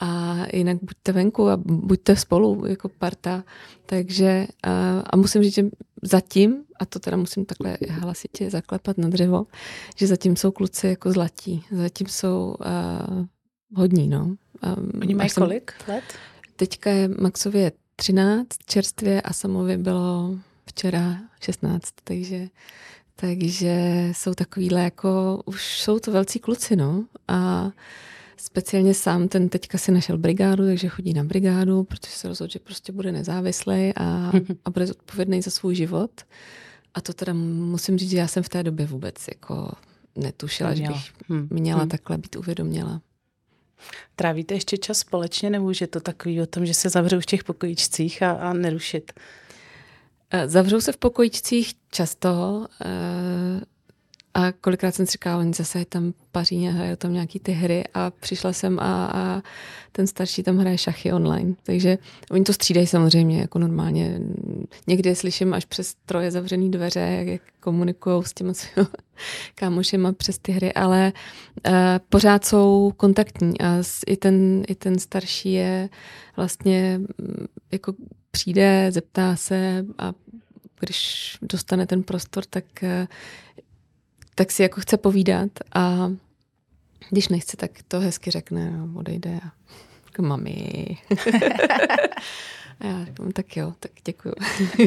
[0.00, 3.44] A jinak buďte venku a buďte spolu jako parta.
[3.86, 5.64] Takže a, a musím říct, že
[6.02, 9.46] zatím, a to teda musím takhle hlasitě zaklepat na dřevo,
[9.96, 11.64] že zatím jsou kluci jako zlatí.
[11.72, 13.26] Zatím jsou uh,
[13.74, 14.24] hodní, no.
[14.24, 16.04] Um, Oni mají jsem, kolik let?
[16.56, 22.48] Teďka je Maxově 13 čerstvě a Samovi bylo včera 16, takže
[23.20, 27.04] takže jsou takovýhle jako, už jsou to velcí kluci, no.
[27.28, 27.70] A
[28.42, 32.58] speciálně sám ten teďka si našel brigádu, takže chodí na brigádu, protože se rozhodl, že
[32.58, 34.32] prostě bude nezávislý a,
[34.64, 36.10] a bude zodpovědný za svůj život.
[36.94, 39.72] A to teda musím říct, že já jsem v té době vůbec jako
[40.16, 41.48] netušila, že bych hm.
[41.50, 41.88] měla hmm.
[41.88, 43.00] takhle být uvědoměla.
[44.16, 47.44] Trávíte ještě čas společně, nebo je to takový o tom, že se zavřou v těch
[47.44, 49.12] pokojičcích a, a nerušit?
[50.30, 52.66] Eh, zavřou se v pokojičcích často.
[54.34, 57.84] A kolikrát jsem si říkala, oni zase tam paří a hrajou tam nějaký ty hry
[57.94, 59.42] a přišla jsem a, a
[59.92, 61.54] ten starší tam hraje šachy online.
[61.62, 61.98] Takže
[62.30, 64.20] oni to střídají samozřejmě jako normálně.
[64.86, 68.52] Někdy slyším až přes troje zavřený dveře, jak, jak komunikují s těma
[69.54, 71.12] kámošema přes ty hry, ale
[71.66, 71.72] uh,
[72.08, 75.88] pořád jsou kontaktní a i ten, i ten starší je
[76.36, 77.00] vlastně
[77.72, 77.94] jako
[78.30, 80.12] přijde, zeptá se a
[80.80, 82.88] když dostane ten prostor, tak uh,
[84.34, 86.12] tak si jako chce povídat a
[87.10, 89.52] když nechce, tak to hezky řekne, no, odejde a
[90.06, 90.96] jako mami.
[92.80, 94.34] a já říkám, tak jo, tak děkuju.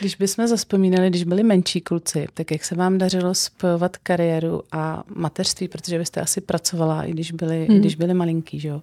[0.00, 5.04] když bychom zaspomínali, když byli menší kluci, tak jak se vám dařilo spojovat kariéru a
[5.14, 7.76] mateřství, protože byste asi pracovala, i když byli, hmm.
[7.76, 8.82] i když byli malinký, že jo?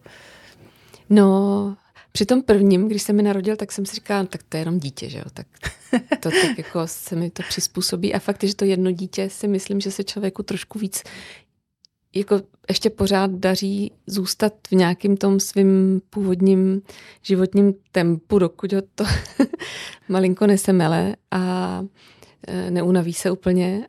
[1.10, 1.76] No,
[2.14, 4.62] při tom prvním, když se mi narodil, tak jsem si říkala, no, tak to je
[4.62, 5.48] jenom dítě, že jo, tak
[6.20, 8.14] to tak jako se mi to přizpůsobí.
[8.14, 11.04] A fakt, že to jedno dítě si myslím, že se člověku trošku víc
[12.16, 16.82] jako ještě pořád daří zůstat v nějakém tom svým původním
[17.22, 19.04] životním tempu, dokud ho to
[20.10, 21.84] malinko nesemele a
[22.48, 23.88] e, neunaví se úplně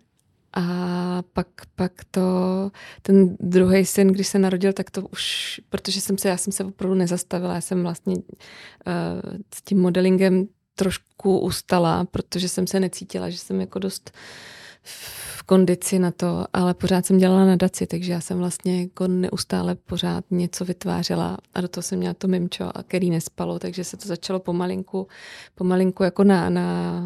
[0.57, 2.23] a pak, pak to,
[3.03, 6.65] ten druhý syn, když se narodil, tak to už, protože jsem se, já jsem se
[6.65, 8.23] opravdu nezastavila, já jsem vlastně uh,
[9.55, 14.11] s tím modelingem trošku ustala, protože jsem se necítila, že jsem jako dost
[15.47, 20.25] kondici na to, ale pořád jsem dělala nadaci, takže já jsem vlastně jako neustále pořád
[20.31, 24.09] něco vytvářela a do toho jsem měla to mimčo, a který nespalo, takže se to
[24.09, 25.07] začalo pomalinku,
[25.55, 27.03] pomalinku jako na, na,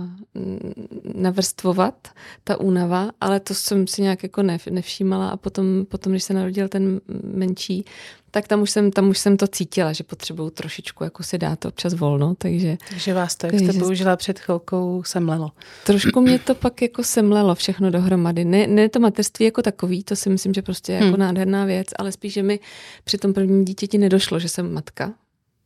[1.14, 2.09] navrstvovat,
[2.44, 6.68] ta únava, ale to jsem si nějak jako nevšímala a potom, potom, když se narodil
[6.68, 7.85] ten menší,
[8.31, 11.64] tak tam už jsem, tam už jsem to cítila, že potřebuju trošičku jako si dát
[11.64, 12.77] občas volno, takže...
[12.88, 15.51] Takže vás to, jak jste použila před chvilkou, semlelo.
[15.87, 18.45] Trošku mě to pak jako semlelo všechno dohromady.
[18.45, 21.21] Ne, ne to materství jako takový, to si myslím, že prostě je jako hmm.
[21.21, 22.61] nádherná věc, ale spíš, že mi
[23.05, 25.14] při tom prvním dítěti nedošlo, že jsem matka.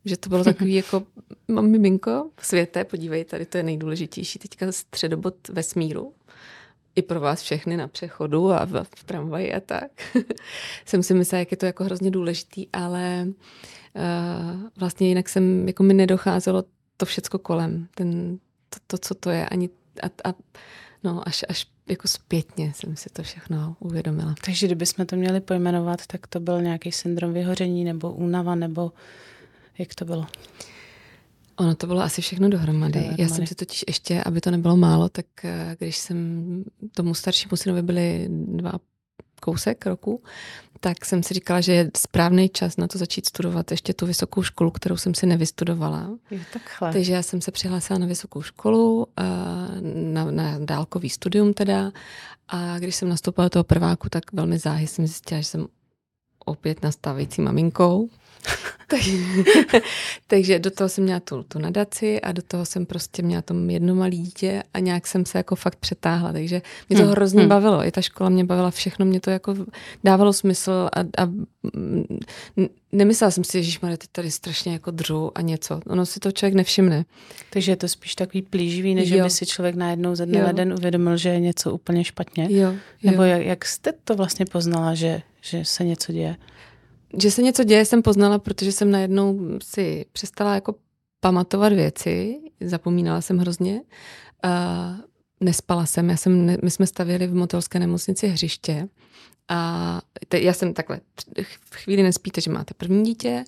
[0.05, 1.03] Že to bylo takový jako,
[1.47, 6.13] mám miminko, světe, podívej, tady to je nejdůležitější teďka středobod vesmíru
[6.95, 9.91] i pro vás všechny na přechodu a v, v tramvaji a tak.
[10.85, 15.83] jsem si myslela, jak je to jako hrozně důležitý, ale uh, vlastně jinak jsem, jako
[15.83, 16.63] mi nedocházelo
[16.97, 19.69] to všecko kolem, ten, to, to co to je, ani
[20.03, 20.33] a, a
[21.03, 24.35] no, až, až jako zpětně jsem si to všechno uvědomila.
[24.45, 28.91] Takže kdybychom to měli pojmenovat, tak to byl nějaký syndrom vyhoření nebo únava, nebo
[29.77, 30.27] jak to bylo?
[31.55, 32.93] Ono to bylo asi všechno dohromady.
[32.93, 33.23] dohromady.
[33.23, 37.55] Já jsem si totiž ještě, aby to nebylo málo, tak eh, když jsem tomu staršímu
[37.55, 38.71] synovi byli dva
[39.41, 40.23] kousek roku,
[40.79, 44.43] tak jsem si říkala, že je správný čas na to začít studovat ještě tu vysokou
[44.43, 46.17] školu, kterou jsem si nevystudovala.
[46.31, 46.93] Jo, takhle.
[46.93, 49.23] Takže já jsem se přihlásila na vysokou školu, eh,
[50.13, 51.91] na, na dálkový studium teda.
[52.47, 55.67] A když jsem nastoupila do toho prváku, tak velmi záhy jsem zjistila, že jsem
[56.45, 58.09] opět nastávající maminkou.
[60.27, 63.69] takže do toho jsem měla tu, tu nadaci a do toho jsem prostě měla tom
[63.69, 67.11] jedno malé dítě a nějak jsem se jako fakt přetáhla, takže mě to hmm.
[67.11, 67.49] hrozně hmm.
[67.49, 67.87] bavilo.
[67.87, 69.55] I ta škola mě bavila, všechno mě to jako
[70.03, 71.29] dávalo smysl a, a
[72.91, 75.81] nemyslela jsem si, že teď tady strašně jako dřu a něco.
[75.87, 77.05] Ono si to člověk nevšimne.
[77.49, 80.45] Takže je to spíš takový plíživý, než by si člověk najednou ze dne jo.
[80.45, 82.47] na den uvědomil, že je něco úplně špatně.
[82.49, 82.71] Jo.
[82.71, 82.75] jo.
[83.03, 86.35] Nebo jak, jak jste to vlastně poznala, že, že se něco děje?
[87.21, 90.75] Že se něco děje, jsem poznala, protože jsem najednou si přestala jako
[91.19, 93.81] pamatovat věci, zapomínala jsem hrozně.
[94.45, 94.51] Uh,
[95.39, 98.87] nespala jsem, já jsem, my jsme stavěli v motelské nemocnici hřiště.
[99.49, 100.99] A te, já jsem takhle,
[101.69, 103.43] v chvíli nespíte, že máte první dítě,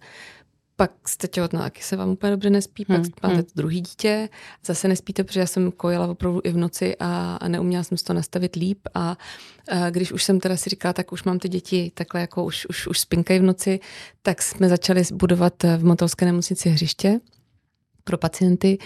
[0.76, 3.46] pak jste těhotná, taky se vám úplně dobře nespí, hmm, pak máte hmm.
[3.56, 4.30] druhý dítě,
[4.66, 8.04] zase nespíte, protože já jsem kojila opravdu i v noci a, a neuměla jsem si
[8.04, 9.18] to nastavit líp a,
[9.70, 12.66] a když už jsem teda si říkala, tak už mám ty děti takhle jako už,
[12.70, 13.80] už, už spinkají v noci,
[14.22, 17.20] tak jsme začali budovat v Motolské nemocnici hřiště
[18.04, 18.78] pro pacienty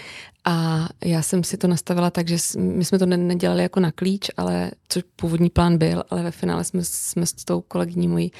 [0.50, 4.30] a já jsem si to nastavila tak, že my jsme to nedělali jako na klíč,
[4.36, 8.32] ale což původní plán byl, ale ve finále jsme, jsme s tou kolegyní mojí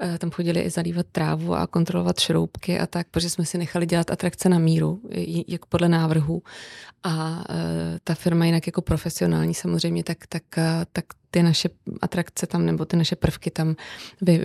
[0.00, 3.86] eh, tam chodili i zalívat trávu a kontrolovat šroubky a tak, protože jsme si nechali
[3.86, 5.00] dělat atrakce na míru,
[5.48, 6.42] jako podle návrhu.
[7.04, 11.68] A eh, ta firma jinak jako profesionální samozřejmě, tak, tak, eh, tak ty naše
[12.02, 13.76] atrakce tam, nebo ty naše prvky tam
[14.22, 14.40] vy,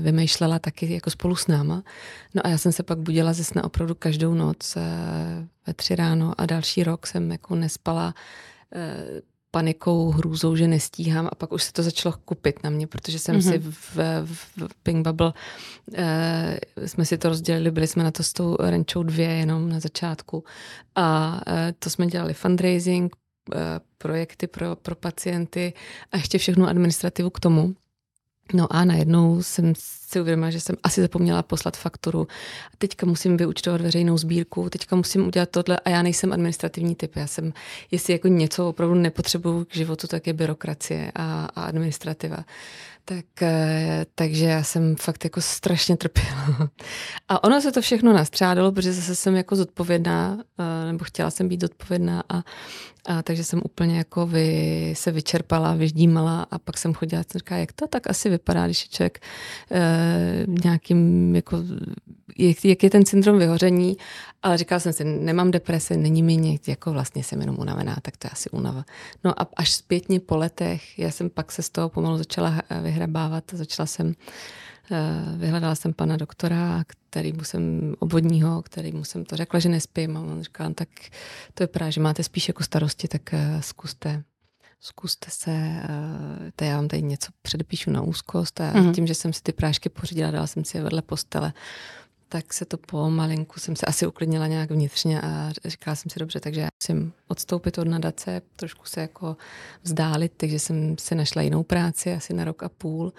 [0.00, 1.82] vymýšlela taky jako spolu s náma.
[2.34, 4.76] No a já jsem se pak budila ze sna opravdu každou noc
[5.66, 8.14] ve tři ráno a další rok jsem jako nespala
[8.74, 9.20] eh,
[9.50, 13.36] panikou, hrůzou, že nestíhám a pak už se to začalo kupit na mě, protože jsem
[13.36, 13.52] mm-hmm.
[13.52, 15.32] si v, v Pink Bubble
[15.94, 19.80] eh, jsme si to rozdělili, byli jsme na to s tou renčou dvě jenom na
[19.80, 20.44] začátku
[20.94, 23.16] a eh, to jsme dělali fundraising,
[23.98, 25.72] projekty pro, pro pacienty
[26.12, 27.74] a ještě všechnu administrativu k tomu.
[28.52, 32.28] No a najednou jsem si uvědomila, že jsem asi zapomněla poslat fakturu.
[32.78, 37.16] Teďka musím vyučtovat veřejnou sbírku, teďka musím udělat tohle a já nejsem administrativní typ.
[37.16, 37.52] Já jsem,
[37.90, 42.44] jestli jako něco opravdu nepotřebuju k životu, tak je byrokracie a, a administrativa.
[43.10, 46.70] Tak, eh, takže já jsem fakt jako strašně trpěla.
[47.28, 51.48] A ono se to všechno nastřádalo, protože zase jsem jako zodpovědná, eh, nebo chtěla jsem
[51.48, 52.42] být zodpovědná a,
[53.06, 57.56] a takže jsem úplně jako vy, se vyčerpala, vyždímala a pak jsem chodila a říká,
[57.56, 59.20] jak to tak asi vypadá, když je člověk
[59.70, 61.64] e, nějakým, jako,
[62.38, 63.96] jak, jak je ten syndrom vyhoření,
[64.42, 68.16] ale říkala jsem si, nemám depresi, není mi někdy, jako vlastně jsem jenom unavená, tak
[68.16, 68.84] to je asi unava.
[69.24, 73.54] No a až zpětně po letech, já jsem pak se z toho pomalu začala vyhrabávat
[73.54, 74.14] a začala jsem
[74.92, 79.68] Eh, vyhledala jsem pana doktora, který mu jsem obvodního, který mu jsem to řekla, že
[79.68, 80.88] nespím a on říkal, tak
[81.54, 84.22] to vypadá, že máte spíš jako starosti, tak eh, zkuste
[84.82, 88.94] zkuste se, eh, to já vám tady něco předepíšu na úzkost a mm-hmm.
[88.94, 91.52] tím, že jsem si ty prášky pořídila, dala jsem si je vedle postele,
[92.32, 96.40] tak se to pomalinku, jsem se asi uklidnila nějak vnitřně a říkala jsem si dobře,
[96.40, 99.36] takže já musím odstoupit od nadace, trošku se jako
[99.82, 103.12] vzdálit, takže jsem si našla jinou práci asi na rok a půl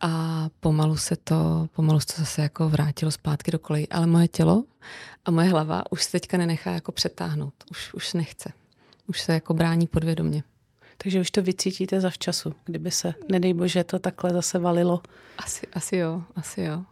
[0.00, 3.88] a pomalu se to, pomalu se to zase jako vrátilo zpátky do kolejí.
[3.88, 4.64] Ale moje tělo
[5.24, 7.54] a moje hlava už se teďka nenechá jako přetáhnout.
[7.70, 8.52] Už, už nechce.
[9.06, 10.42] Už se jako brání podvědomě.
[10.96, 15.02] Takže už to vycítíte za včasu, kdyby se, nedej bože, to takhle zase valilo.
[15.38, 16.84] Asi, asi jo, asi jo.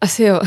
[0.00, 0.40] Asi jo.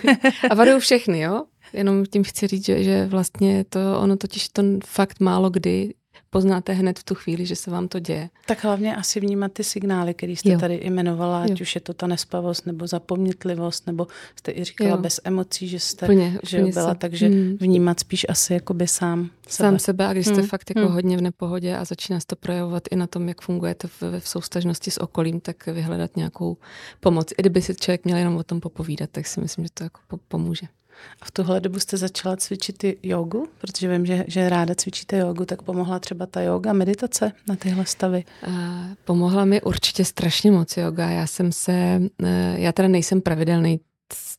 [0.50, 1.44] a varuju všechny, jo?
[1.72, 5.94] Jenom tím chci říct, že, že vlastně to, ono totiž to fakt málo kdy
[6.30, 8.30] poznáte hned v tu chvíli, že se vám to děje.
[8.46, 10.58] Tak hlavně asi vnímat ty signály, které jste jo.
[10.58, 11.56] tady jmenovala, ať jo.
[11.60, 14.96] už je to ta nespavost, nebo zapomnětlivost, nebo jste i říkala jo.
[14.96, 16.98] bez emocí, že jste plně, že plně byla, se.
[16.98, 17.56] takže hmm.
[17.60, 19.68] vnímat spíš asi jakoby sám sebe.
[19.68, 20.46] Sám sebe a když jste hmm.
[20.46, 20.94] fakt jako hmm.
[20.94, 24.28] hodně v nepohodě a začíná se to projevovat i na tom, jak fungujete v, v
[24.28, 26.56] soustažnosti s okolím, tak vyhledat nějakou
[27.00, 27.32] pomoc.
[27.32, 30.00] I kdyby si člověk měl jenom o tom popovídat, tak si myslím, že to jako
[30.28, 30.66] pomůže.
[31.22, 35.44] A v tuhle dobu jste začala cvičit jogu, protože vím, že, že ráda cvičíte jogu,
[35.44, 38.24] tak pomohla třeba ta yoga, meditace na tyhle stavy?
[38.48, 38.54] Uh,
[39.04, 41.10] pomohla mi určitě strašně moc yoga.
[41.10, 43.80] Já jsem se, uh, já teda nejsem pravidelný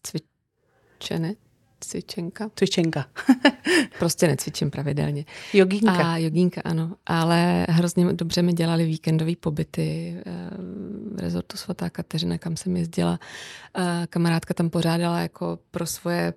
[0.03, 1.37] cvičenec,
[1.83, 2.49] cvičenka.
[2.55, 3.05] Cvičenka.
[3.99, 5.25] prostě necvičím pravidelně.
[5.53, 6.11] Jogínka.
[6.13, 6.95] A jogínka, ano.
[7.05, 10.31] Ale hrozně dobře mi dělali víkendové pobyty eh,
[11.15, 13.19] v rezortu svatá Kateřina, kam jsem jezdila.
[14.09, 16.33] Kamarádka tam pořádala jako pro svoje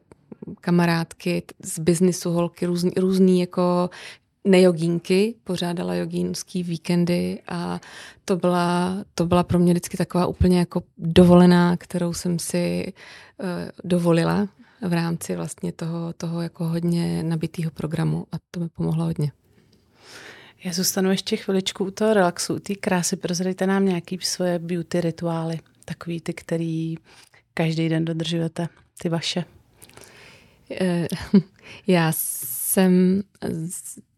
[0.60, 3.90] kamarádky z biznisu holky, různý, různý jako
[4.44, 7.80] nejogínky, pořádala jogínský víkendy a
[8.24, 12.92] to byla, to byla pro mě vždycky taková úplně jako dovolená, kterou jsem si
[13.42, 13.48] uh,
[13.84, 14.48] dovolila
[14.80, 19.32] v rámci vlastně toho, toho jako hodně nabitého programu a to mi pomohlo hodně.
[20.64, 23.16] Já zůstanu ještě chviličku u toho relaxu, u té krásy.
[23.16, 26.94] Prozradíte nám nějaký svoje beauty rituály, takový ty, který
[27.54, 29.44] každý den dodržujete, ty vaše.
[30.80, 31.08] Eh,
[31.86, 33.22] já jsem,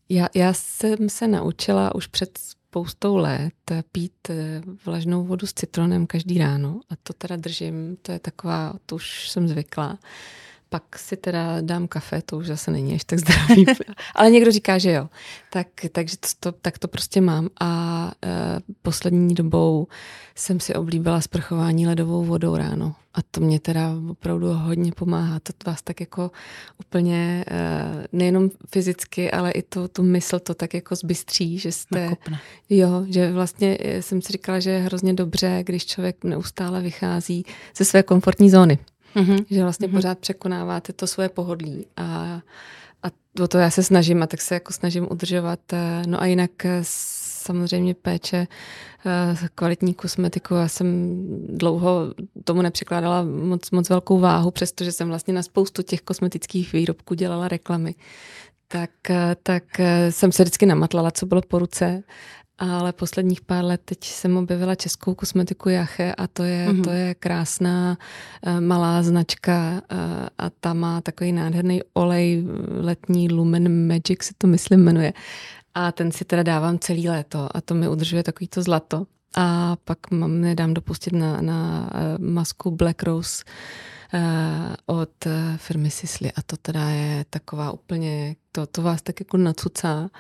[0.09, 3.55] já, já jsem se naučila už před spoustou let
[3.93, 8.75] pít eh, vlažnou vodu s citronem každý ráno a to teda držím, to je taková,
[8.87, 9.99] to už jsem zvykla.
[10.69, 13.67] Pak si teda dám kafe, to už zase není až tak zdravý.
[14.15, 15.09] Ale někdo říká, že jo.
[15.53, 17.49] Tak, takže to, to, tak to prostě mám.
[17.61, 19.87] A e, poslední dobou
[20.35, 22.95] jsem si oblíbila sprchování ledovou vodou ráno.
[23.15, 25.41] A to mě teda opravdu hodně pomáhá.
[25.41, 26.31] To vás tak jako
[26.81, 32.03] úplně e, nejenom fyzicky, ale i to, tu mysl to tak jako zbystří, že jste...
[32.03, 32.41] Nakopne.
[32.71, 37.45] Jo, že vlastně jsem si říkala, že je hrozně dobře, když člověk neustále vychází
[37.77, 38.79] ze své komfortní zóny.
[39.17, 39.45] Mm-hmm.
[39.51, 39.93] Že vlastně mm-hmm.
[39.93, 42.41] pořád překonáváte to svoje pohodlí a,
[43.03, 43.09] a
[43.43, 45.61] o to já se snažím a tak se jako snažím udržovat.
[45.73, 48.47] Eh, no a jinak eh, samozřejmě péče,
[49.07, 50.55] eh, kvalitní kosmetiku.
[50.55, 51.17] Já jsem
[51.49, 57.15] dlouho tomu nepřikládala moc, moc velkou váhu, přestože jsem vlastně na spoustu těch kosmetických výrobků
[57.15, 57.95] dělala reklamy.
[58.69, 58.91] Tak,
[59.43, 59.65] tak
[60.11, 62.03] jsem se vždycky namatlala, co bylo po ruce
[62.59, 66.85] ale posledních pár let teď jsem objevila českou kosmetiku Jache a to je, mm-hmm.
[66.85, 67.99] to je krásná
[68.47, 69.99] uh, malá značka uh,
[70.39, 72.45] a ta má takový nádherný olej
[72.81, 75.13] letní Lumen Magic se to myslím jmenuje.
[75.75, 79.07] A ten si teda dávám celý léto a to mi udržuje takový to zlato.
[79.37, 83.45] A pak mám, nedám dopustit na, na masku Black Rose
[84.87, 85.27] od
[85.57, 90.11] firmy Sisley a to teda je taková úplně, to, to vás tak jako nacucá.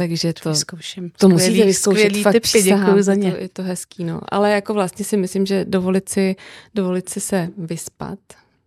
[0.00, 1.10] Takže to, vyzkouším.
[1.18, 2.00] to musíte vyzkoušet.
[2.00, 3.30] Skvělý fakt typy, děkuji za ně.
[3.32, 4.20] To, je to hezký, no.
[4.28, 6.36] Ale jako vlastně si myslím, že dovolit si,
[6.74, 8.18] dovolit si se vyspat,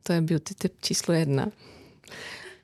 [0.03, 1.47] to je beauty tip číslo jedna.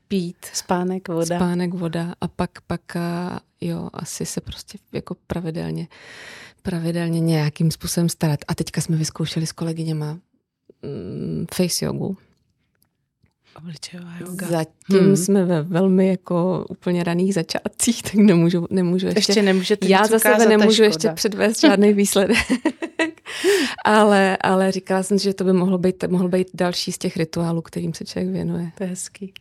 [0.08, 0.38] pít.
[0.54, 1.36] Spánek, voda.
[1.36, 2.82] Spánek, voda a pak, pak
[3.62, 5.88] jo, asi se prostě jako pravidelně,
[6.62, 8.40] pravidelně nějakým způsobem starat.
[8.48, 10.20] A teďka jsme vyzkoušeli s kolegyněma
[10.84, 12.18] mm, face jogu.
[13.56, 14.48] Obličejová yoga.
[14.48, 15.16] Zatím hmm.
[15.16, 19.20] jsme ve velmi jako úplně raných začátcích, tak nemůžu, nemůžu ještě.
[19.20, 22.38] Ještě nemůžete Já za sebe nemůžu ještě předvést žádný výsledek.
[23.86, 27.18] ale, ale říkala jsem si, že to by mohlo být, mohlo být další z těch
[27.18, 28.72] rituálů, kterým se člověk věnuje.
[28.78, 29.34] To je hezký.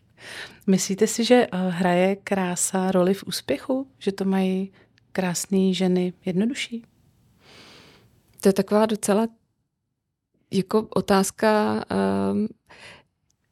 [0.67, 3.87] Myslíte si, že eh, hraje krása roli v úspěchu?
[3.99, 4.73] Že to mají
[5.13, 6.85] krásné ženy jednodušší?
[8.41, 9.27] To je taková docela
[10.51, 11.75] jako otázka
[12.33, 12.49] um,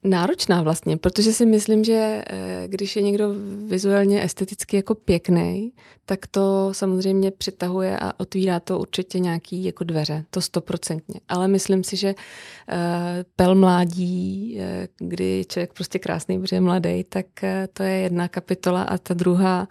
[0.06, 3.34] náročná vlastně, protože si myslím, že eh, když je někdo
[3.66, 5.72] vizuálně esteticky jako pěkný,
[6.04, 11.20] tak to samozřejmě přitahuje a otvírá to určitě nějaký jako dveře, to stoprocentně.
[11.28, 12.14] Ale myslím si, že
[12.68, 17.26] eh, pel mládí, eh, kdy člověk prostě krásný, protože je mladý, tak
[17.72, 19.68] to je jedna kapitola a ta druhá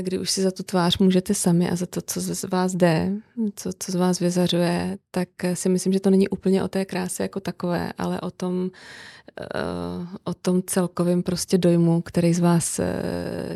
[0.00, 3.12] kdy už si za tu tvář můžete sami a za to, co z vás jde,
[3.56, 6.84] co, co z vás vyzařuje, tak eh, si myslím, že to není úplně o té
[6.84, 12.80] kráse jako takové, ale o tom, uh, o tom celkovém prostě dojmu, který z vás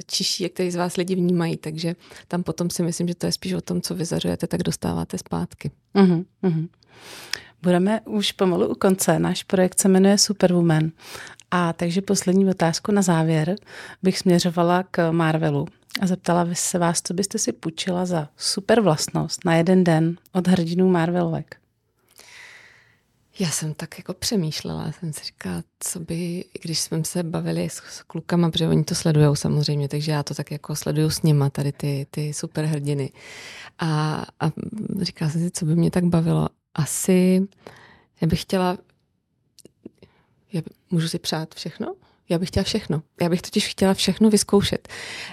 [0.06, 1.56] čiší a který z vás lidi vnímají.
[1.56, 1.96] Takže
[2.28, 5.70] tam potom si myslím, že to je spíš o tom, co vyzařujete, tak dostáváte zpátky.
[5.94, 6.68] Uh-huh, uh-huh.
[7.62, 9.18] Budeme už pomalu u konce.
[9.18, 10.90] Náš projekt se jmenuje Superwoman.
[11.50, 13.56] A takže poslední otázku na závěr
[14.02, 15.66] bych směřovala k Marvelu
[16.00, 20.16] a zeptala by se vás, co byste si půjčila za super vlastnost na jeden den
[20.32, 21.56] od hrdinů Marvelovek.
[23.38, 27.74] Já jsem tak jako přemýšlela, jsem si říkala, co by, když jsme se bavili s,
[27.76, 31.50] s klukama, protože oni to sledují samozřejmě, takže já to tak jako sleduju s nima,
[31.50, 33.12] tady ty, ty super hrdiny.
[33.78, 34.50] A, a
[35.00, 36.48] říkala jsem si, co by mě tak bavilo.
[36.74, 37.48] Asi,
[38.20, 38.78] já bych chtěla,
[40.52, 41.94] já, můžu si přát všechno?
[42.28, 43.02] Já bych chtěla všechno.
[43.20, 44.88] Já bych totiž chtěla všechno vyzkoušet.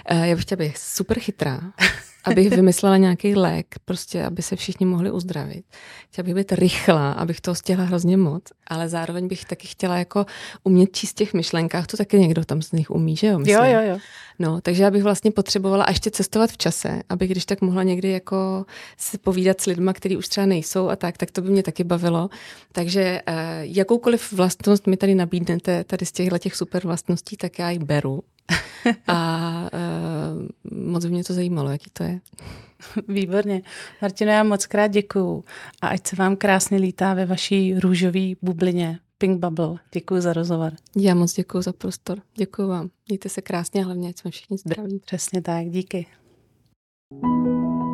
[0.06, 1.60] Eh, já bych chtěla být super chytrá,
[2.24, 5.64] abych vymyslela nějaký lék, prostě, aby se všichni mohli uzdravit.
[6.10, 10.26] Chtěla bych být rychlá, abych toho stihla hrozně moc, ale zároveň bych taky chtěla jako
[10.64, 13.38] umět číst těch myšlenkách, to taky někdo tam z nich umí, že jo?
[13.38, 13.56] Myslím.
[13.56, 13.98] Jo, jo, jo.
[14.38, 17.82] No, takže já bych vlastně potřebovala a ještě cestovat v čase, abych když tak mohla
[17.82, 18.66] někdy jako
[18.96, 21.84] si povídat s lidma, kteří už třeba nejsou a tak, tak to by mě taky
[21.84, 22.30] bavilo.
[22.72, 27.70] Takže eh, jakoukoliv vlastnost mi tady nabídnete tady z těchto těch super vlastností, tak já
[27.70, 28.22] ji beru.
[29.06, 32.20] a uh, moc by mě to zajímalo, jaký to je.
[33.08, 33.62] Výborně.
[34.02, 35.44] Martino, já moc krát děkuju
[35.82, 38.98] a ať se vám krásně lítá ve vaší růžové bublině.
[39.18, 39.76] Pink Bubble.
[39.92, 40.72] Děkuji za rozhovor.
[40.96, 42.18] Já moc děkuji za prostor.
[42.36, 42.90] Děkuji vám.
[43.08, 44.98] Mějte se krásně a hlavně, ať jsme všichni zdraví.
[44.98, 45.66] Přesně tak.
[45.66, 46.06] Díky.
[47.22, 47.93] thank you